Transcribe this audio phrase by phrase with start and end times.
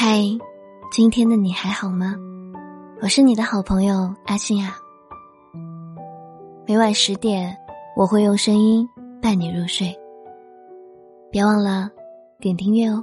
[0.00, 0.22] 嗨，
[0.92, 2.14] 今天的你还好吗？
[3.02, 4.76] 我是你的好朋友阿信啊。
[6.68, 7.58] 每晚十点，
[7.96, 8.88] 我会用声音
[9.20, 9.92] 伴你入睡。
[11.32, 11.90] 别忘了
[12.38, 13.02] 点订阅哦。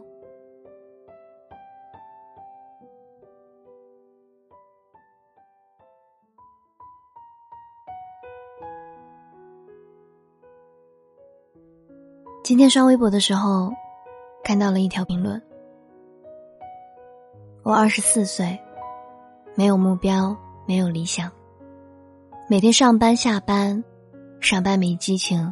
[12.42, 13.70] 今天刷微博的时候，
[14.46, 15.42] 看到了一条评论。
[17.66, 18.60] 我二十四岁，
[19.56, 20.38] 没有目标，
[20.68, 21.32] 没有理想，
[22.48, 23.84] 每天上班下班，
[24.40, 25.52] 上班没激情，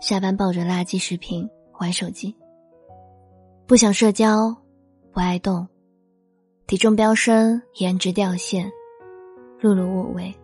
[0.00, 2.36] 下班抱着垃圾食品玩手机。
[3.68, 4.52] 不想社交，
[5.12, 5.64] 不爱动，
[6.66, 8.68] 体重飙升，颜值掉线，
[9.60, 10.34] 碌碌无为。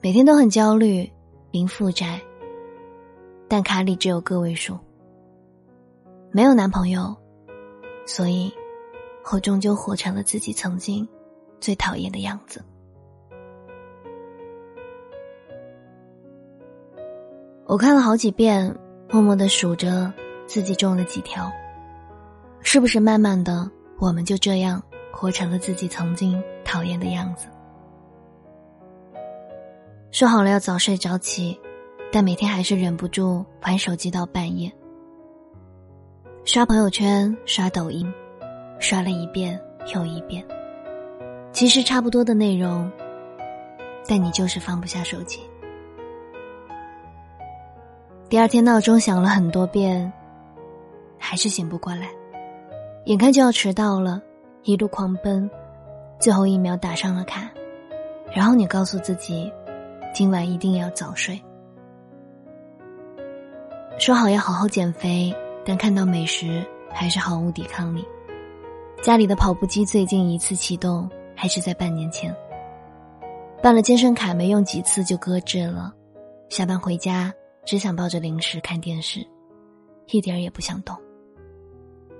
[0.00, 1.12] 每天都很焦虑，
[1.50, 2.18] 零负债，
[3.46, 4.78] 但卡里只有个位数。
[6.30, 7.14] 没有男朋友，
[8.06, 8.50] 所以。
[9.32, 11.06] 我终究活成了自己曾经
[11.60, 12.62] 最讨厌的样子。
[17.66, 18.72] 我看了好几遍，
[19.10, 20.12] 默默的数着
[20.46, 21.50] 自己中了几条。
[22.60, 23.68] 是不是慢慢的，
[23.98, 24.80] 我们就这样
[25.12, 27.48] 活成了自己曾经讨厌的样子？
[30.12, 31.58] 说好了要早睡早起，
[32.12, 34.70] 但每天还是忍不住玩手机到半夜，
[36.44, 38.12] 刷朋友圈，刷抖音。
[38.84, 39.58] 刷了一遍
[39.94, 40.44] 又一遍，
[41.52, 42.92] 其实差不多的内容，
[44.06, 45.40] 但你就是放不下手机。
[48.28, 50.12] 第二天闹钟响了很多遍，
[51.18, 52.10] 还是醒不过来，
[53.06, 54.20] 眼看就要迟到了，
[54.64, 55.48] 一路狂奔，
[56.20, 57.50] 最后一秒打上了卡，
[58.34, 59.50] 然后你告诉自己，
[60.12, 61.40] 今晚一定要早睡。
[63.98, 66.62] 说好要好好减肥，但看到美食
[66.92, 68.06] 还是毫无抵抗力。
[69.04, 72.34] 家里的跑步机最近一次启动还是在半年前。
[73.62, 75.92] 办了健身卡没用几次就搁置了，
[76.48, 77.30] 下班回家
[77.66, 79.20] 只想抱着零食看电视，
[80.06, 80.96] 一点儿也不想动。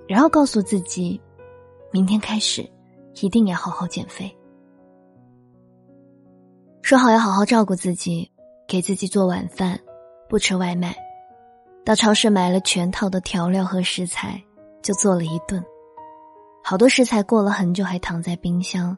[0.07, 1.19] 然后告诉自己，
[1.91, 2.71] 明天开始
[3.23, 4.31] 一定要好好减肥。
[6.83, 8.31] 说好要好好照顾自己，
[8.69, 9.81] 给自己做晚饭，
[10.29, 10.95] 不吃外卖，
[11.83, 14.39] 到超市买了全套的调料和食材，
[14.83, 15.65] 就做了一顿。
[16.67, 18.97] 好多食材过了很久还躺在冰箱，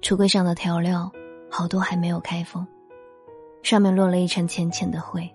[0.00, 1.12] 橱柜上的调料
[1.50, 2.66] 好多还没有开封，
[3.62, 5.30] 上面落了一层浅浅的灰。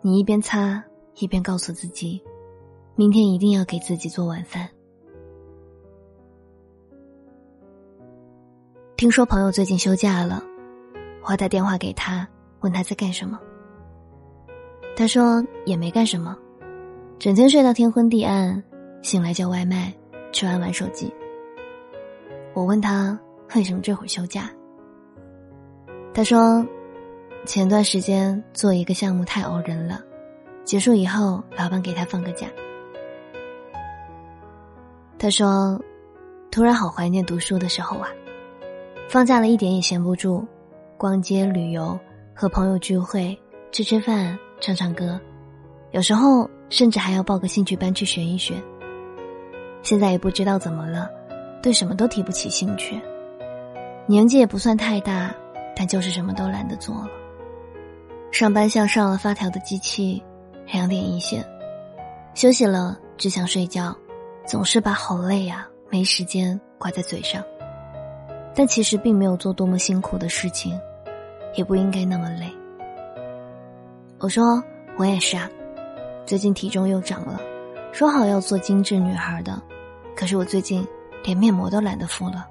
[0.00, 0.82] 你一边擦
[1.16, 2.22] 一边告诉自己，
[2.94, 4.66] 明天一定要给自己做晚饭。
[8.96, 10.42] 听说朋友最近休假了，
[11.28, 12.26] 我打电话给他，
[12.60, 13.38] 问他在干什么。
[14.96, 16.34] 他说也没干什么，
[17.18, 18.64] 整天睡到天昏地暗，
[19.02, 19.92] 醒来叫外卖。
[20.32, 21.12] 吃完玩手机，
[22.54, 23.18] 我问他
[23.54, 24.50] 为什么这会儿休假。
[26.14, 26.64] 他说，
[27.44, 30.00] 前段时间做一个项目太熬人了，
[30.64, 32.46] 结束以后老板给他放个假。
[35.18, 35.80] 他说，
[36.50, 38.08] 突然好怀念读书的时候啊，
[39.08, 40.46] 放假了一点也闲不住，
[40.96, 41.98] 逛街、旅游、
[42.34, 43.38] 和朋友聚会、
[43.72, 45.20] 吃吃饭、唱唱歌，
[45.90, 48.54] 有时候甚至还要报个兴趣班去学一学。
[49.82, 51.10] 现在也不知道怎么了，
[51.62, 53.00] 对什么都提不起兴趣。
[54.06, 55.34] 年纪也不算太大，
[55.76, 57.08] 但就是什么都懒得做了。
[58.30, 60.22] 上班像上了发条的机器，
[60.66, 61.44] 两点一线。
[62.34, 63.96] 休息了只想睡觉，
[64.46, 67.42] 总是把好累啊、没时间挂在嘴上。
[68.54, 70.78] 但其实并没有做多么辛苦的事情，
[71.54, 72.46] 也不应该那么累。
[74.18, 74.62] 我说
[74.96, 75.48] 我也是啊，
[76.26, 77.40] 最近体重又长了，
[77.92, 79.60] 说好要做精致女孩的。
[80.16, 80.86] 可是我最近
[81.24, 82.46] 连面膜都懒得敷了。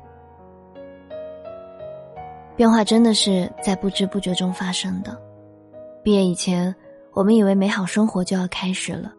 [2.55, 5.19] 变化真的是在不知不觉中发生的。
[6.03, 6.75] 毕业以前，
[7.13, 9.13] 我们以为美好生活就要开始了，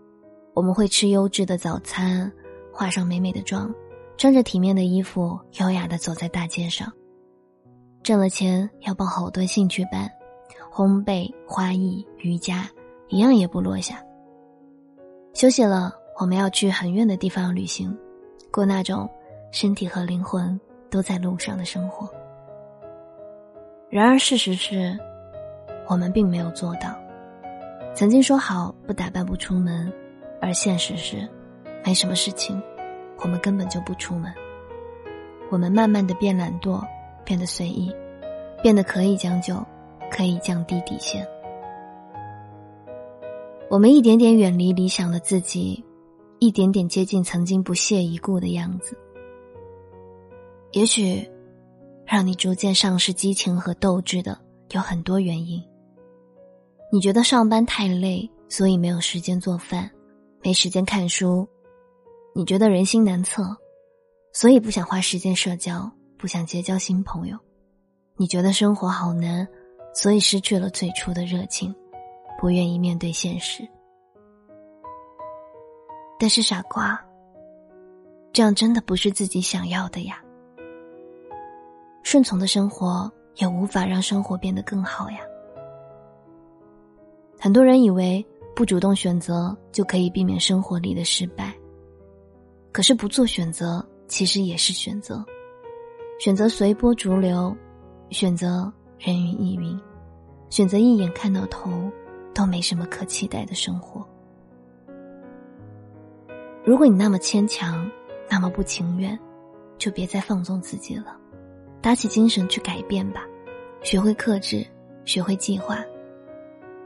[0.53, 2.31] 我们会吃优质的早餐，
[2.72, 3.72] 化上美美的妆，
[4.17, 6.93] 穿着体面的衣服，优雅的走在大街上。
[8.02, 10.11] 挣了钱要报好多兴趣班，
[10.72, 12.69] 烘焙、花艺、瑜伽，
[13.08, 14.02] 一样也不落下。
[15.34, 17.96] 休息了，我们要去很远的地方旅行。
[18.52, 19.08] 过那种
[19.52, 22.06] 身体和灵魂都在路上的生活。
[23.88, 24.94] 然而，事实是，
[25.88, 26.94] 我们并没有做到。
[27.94, 29.90] 曾经说好不打扮不出门，
[30.43, 31.26] 而现实是，
[31.82, 32.61] 没什么事情，
[33.20, 34.31] 我们根本就不出门。
[35.49, 36.84] 我们慢慢的变懒惰，
[37.25, 37.90] 变得随意，
[38.62, 39.56] 变得可以将就，
[40.11, 41.26] 可以降低底线。
[43.70, 45.84] 我们一点点远离理想的自己，
[46.40, 48.96] 一点点接近曾经不屑一顾的样子。
[50.72, 51.31] 也许，
[52.06, 54.40] 让你逐渐丧失激情和斗志的
[54.70, 55.62] 有很多原因。
[56.90, 59.90] 你觉得上班太累，所以没有时间做饭，
[60.42, 61.46] 没时间看书；
[62.34, 63.44] 你觉得人心难测，
[64.32, 67.36] 所以不想花时间社交，不想结交新朋友；
[68.16, 69.46] 你觉得生活好难，
[69.94, 71.75] 所以失去了最初的热情，
[72.40, 73.62] 不愿意面对现实。
[76.20, 77.02] 但是傻瓜，
[78.31, 80.22] 这样真的不是自己想要的呀。
[82.02, 85.20] 顺从的生活也无法让生活变得更好呀。
[87.38, 88.22] 很多人以为
[88.55, 91.55] 不主动选择就可以避免生活里的失败，
[92.70, 95.25] 可是不做选择其实也是选择，
[96.19, 97.56] 选择随波逐流，
[98.11, 99.81] 选择人云亦云，
[100.50, 101.70] 选择一眼看到头
[102.34, 104.06] 都没什么可期待的生活。
[106.62, 107.90] 如果你那么牵强，
[108.28, 109.18] 那么不情愿，
[109.78, 111.16] 就别再放纵自己了，
[111.80, 113.26] 打起精神去改变吧，
[113.82, 114.66] 学会克制，
[115.04, 115.82] 学会计划。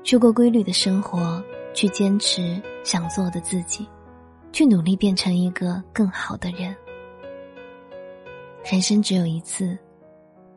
[0.04, 1.42] 去过规律的生活，
[1.72, 3.88] 去坚持想做的自己，
[4.52, 6.74] 去努力变成一个更好的人。
[8.70, 9.76] 人生只有一次，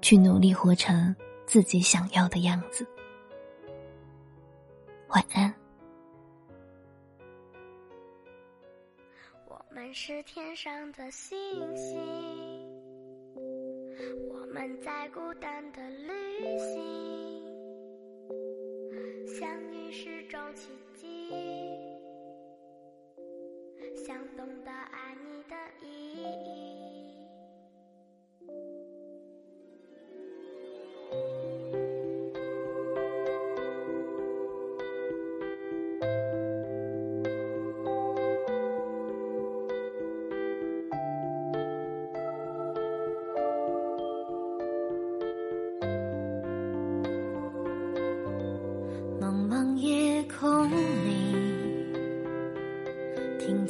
[0.01, 1.13] 去努力活成
[1.45, 2.85] 自己想要的样子。
[5.09, 5.53] 晚安。
[9.88, 11.38] 们是天上的星
[11.78, 11.98] 星，
[14.30, 16.75] 我们在孤单的旅行。
[19.25, 21.30] 相遇是种奇迹，
[24.06, 24.96] 想懂得爱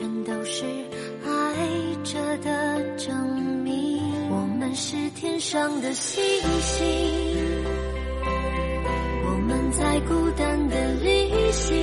[0.00, 0.64] 全都是
[1.26, 3.14] 爱着的证
[3.62, 4.00] 明。
[4.30, 6.24] 我们是天上的星
[6.62, 6.86] 星，
[9.26, 11.76] 我们在孤单的旅行，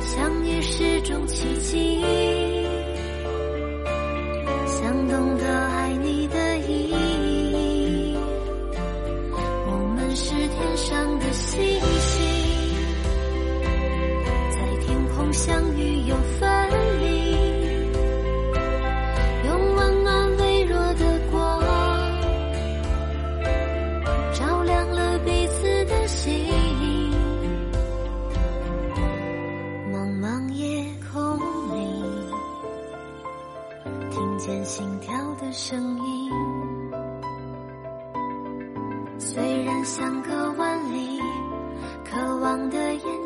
[0.00, 2.04] 相遇是种奇迹，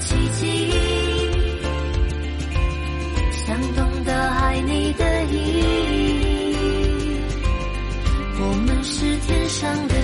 [0.00, 0.70] 奇迹，
[3.32, 7.18] 想懂得爱你的意义。
[8.40, 9.97] 我们是天上的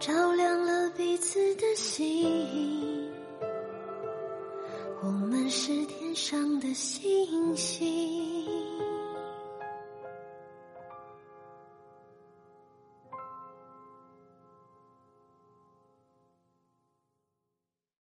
[0.00, 3.10] 照亮了彼此的心。
[5.02, 8.57] 我们是天上的星星。